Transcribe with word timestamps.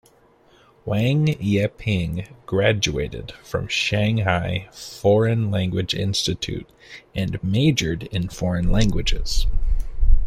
Wang 0.83 1.27
Yeping 1.39 2.27
graduated 2.47 3.33
from 3.43 3.67
Shanghai 3.67 4.67
Foreign 4.71 5.51
Language 5.51 5.93
Institute 5.93 6.67
and 7.13 7.37
majored 7.43 8.05
in 8.05 8.27
foreign 8.27 8.71
languages. 8.71 9.45